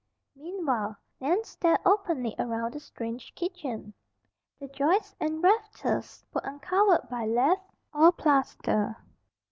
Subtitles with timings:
[0.35, 3.93] Meanwhile Nan stared openly around the strange kitchen.
[4.59, 8.97] The joists and rafters were uncovered by laths or plaster.